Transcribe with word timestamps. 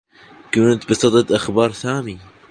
كنت 0.53 0.89
بصدد 0.89 1.31
إخبار 1.31 1.71
سامي. 1.71 2.19